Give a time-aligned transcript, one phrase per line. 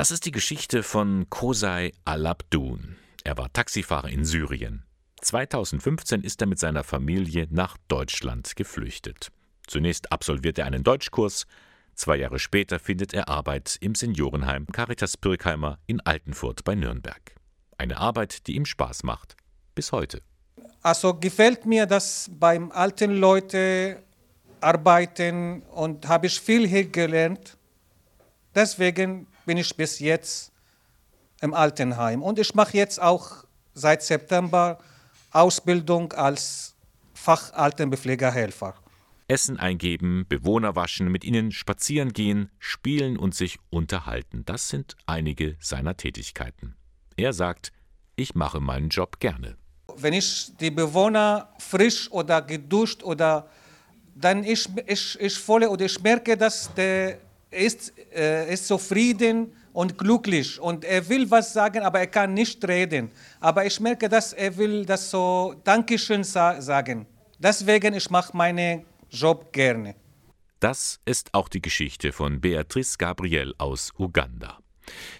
[0.00, 2.96] Das ist die Geschichte von Kosai Alabdun.
[3.22, 4.82] Er war Taxifahrer in Syrien.
[5.20, 9.28] 2015 ist er mit seiner Familie nach Deutschland geflüchtet.
[9.66, 11.46] Zunächst absolviert er einen Deutschkurs,
[11.96, 17.34] zwei Jahre später findet er Arbeit im Seniorenheim Caritas Pirkheimer in Altenfurt bei Nürnberg.
[17.76, 19.36] Eine Arbeit, die ihm Spaß macht.
[19.74, 20.22] Bis heute.
[20.80, 24.02] Also gefällt mir das beim alten Leute
[24.62, 27.58] arbeiten und habe ich viel hier gelernt.
[28.54, 30.52] Deswegen bin ich bis jetzt
[31.40, 32.22] im Altenheim.
[32.22, 33.42] Und ich mache jetzt auch
[33.74, 34.78] seit September
[35.32, 36.76] Ausbildung als
[37.14, 38.76] Fachaltenbepflegerhelfer.
[39.26, 44.44] Essen eingeben, Bewohner waschen, mit ihnen spazieren gehen, spielen und sich unterhalten.
[44.44, 46.76] Das sind einige seiner Tätigkeiten.
[47.16, 47.72] Er sagt,
[48.14, 49.56] ich mache meinen Job gerne.
[49.96, 53.50] Wenn ich die Bewohner frisch oder geduscht oder
[54.14, 57.18] dann ich, ich, ich volle oder ich merke, dass der
[57.50, 62.66] ist, äh, ist zufrieden und glücklich und er will was sagen, aber er kann nicht
[62.66, 63.10] reden.
[63.40, 67.06] Aber ich merke, dass er will das so Dankeschön sa sagen.
[67.38, 69.94] Deswegen ich mache meinen Job gerne.
[70.60, 74.58] Das ist auch die Geschichte von Beatrice Gabriel aus Uganda.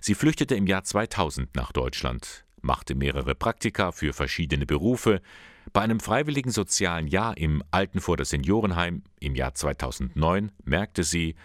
[0.01, 5.23] Sie flüchtete im Jahr 2000 nach Deutschland, machte mehrere Praktika für verschiedene Berufe.
[5.73, 11.37] Bei einem freiwilligen sozialen Jahr im Altenfurter Seniorenheim im Jahr 2009 merkte sie,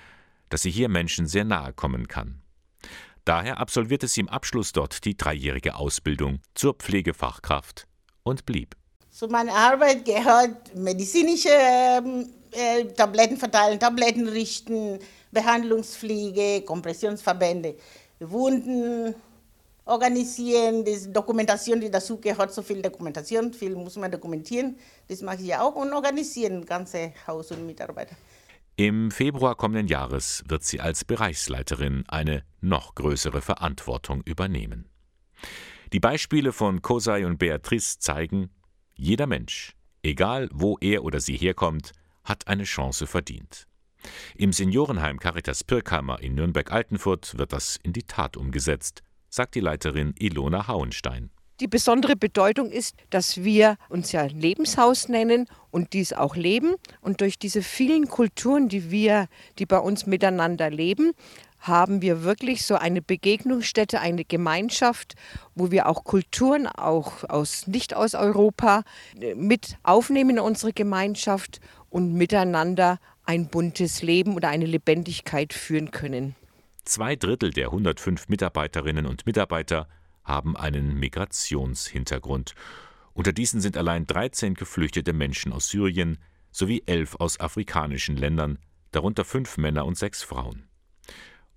[0.49, 2.41] dass sie hier Menschen sehr nahe kommen kann.
[3.25, 7.87] Daher absolvierte sie im Abschluss dort die dreijährige Ausbildung zur Pflegefachkraft
[8.23, 8.75] und blieb.
[9.09, 14.99] Zu meiner Arbeit gehört medizinische ähm, äh, Tabletten verteilen, Tabletten richten,
[15.31, 17.75] Behandlungspflege, Kompressionsverbände,
[18.19, 19.15] Wunden
[19.85, 25.37] organisieren, die Dokumentation, die dazu gehört, so viel Dokumentation, viel muss man dokumentieren, das mache
[25.41, 28.15] ich ja auch und organisieren ganze Haus und Mitarbeiter.
[28.77, 34.89] Im Februar kommenden Jahres wird sie als Bereichsleiterin eine noch größere Verantwortung übernehmen.
[35.93, 38.49] Die Beispiele von Kosai und Beatrice zeigen,
[38.93, 41.93] jeder Mensch, egal wo er oder sie herkommt,
[42.25, 43.65] hat eine Chance verdient.
[44.35, 50.13] Im Seniorenheim Caritas Pirkheimer in Nürnberg-Altenfurt wird das in die Tat umgesetzt, sagt die Leiterin
[50.19, 51.31] Ilona Hauenstein.
[51.61, 56.75] Die besondere Bedeutung ist, dass wir uns ja Lebenshaus nennen und dies auch leben.
[56.99, 59.27] Und durch diese vielen Kulturen, die wir,
[59.57, 61.13] die bei uns miteinander leben,
[61.59, 65.15] haben wir wirklich so eine Begegnungsstätte, eine Gemeinschaft,
[65.55, 68.83] wo wir auch Kulturen, auch aus nicht aus Europa,
[69.35, 76.35] mit aufnehmen in unsere Gemeinschaft und miteinander ein buntes Leben oder eine Lebendigkeit führen können.
[76.83, 79.87] Zwei Drittel der 105 Mitarbeiterinnen und Mitarbeiter
[80.25, 82.55] haben einen Migrationshintergrund.
[83.13, 86.17] Unter diesen sind allein 13 geflüchtete Menschen aus Syrien
[86.51, 88.59] sowie elf aus afrikanischen Ländern,
[88.91, 90.67] darunter fünf Männer und sechs Frauen.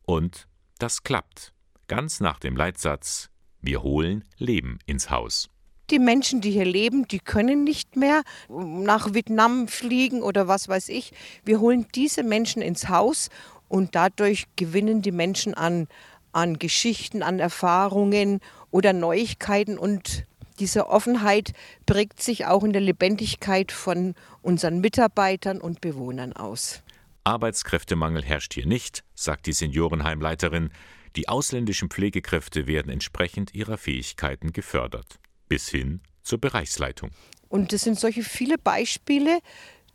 [0.02, 0.46] Und
[0.78, 1.52] das klappt,
[1.88, 3.30] ganz nach dem Leitsatz
[3.60, 5.50] Wir holen Leben ins Haus.
[5.90, 10.90] Die Menschen, die hier leben, die können nicht mehr nach Vietnam fliegen oder was weiß
[10.90, 11.12] ich.
[11.44, 13.30] Wir holen diese Menschen ins Haus
[13.68, 15.88] und dadurch gewinnen die Menschen an,
[16.32, 18.40] an Geschichten, an Erfahrungen
[18.70, 20.26] oder Neuigkeiten und
[20.58, 21.52] diese Offenheit
[21.86, 26.82] prägt sich auch in der Lebendigkeit von unseren Mitarbeitern und Bewohnern aus.
[27.24, 30.70] Arbeitskräftemangel herrscht hier nicht, sagt die Seniorenheimleiterin.
[31.14, 35.18] Die ausländischen Pflegekräfte werden entsprechend ihrer Fähigkeiten gefördert,
[35.48, 37.10] bis hin zur Bereichsleitung.
[37.48, 39.40] Und es sind solche viele Beispiele,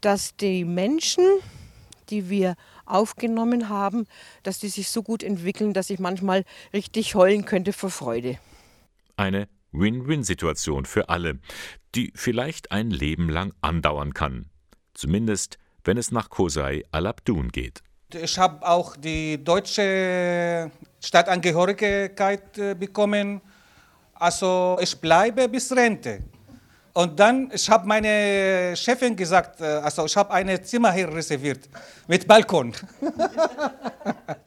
[0.02, 1.26] dass die Menschen,
[2.10, 2.56] die wir
[2.86, 4.08] aufgenommen haben,
[4.44, 8.38] dass die sich so gut entwickeln, dass ich manchmal richtig heulen könnte vor Freude.
[9.18, 11.40] Eine Win-Win-Situation für alle,
[11.96, 14.50] die vielleicht ein Leben lang andauern kann.
[14.94, 17.82] Zumindest, wenn es nach Kosai Alabdun geht.
[18.14, 20.70] Ich habe auch die deutsche
[21.00, 23.42] Staatsangehörigkeit äh, bekommen.
[24.14, 26.20] Also ich bleibe bis Rente.
[26.94, 31.68] Und dann, ich habe meine Chefin gesagt, äh, also ich habe ein Zimmer hier reserviert
[32.08, 32.74] mit Balkon.